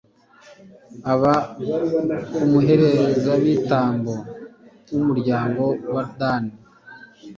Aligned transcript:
aba 1.13 1.33
umuherezabitambo 2.43 4.13
w'umuryango 4.91 5.63
wa 5.93 6.03
dani 6.19 6.53